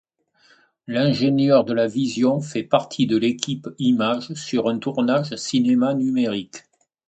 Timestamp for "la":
1.75-1.85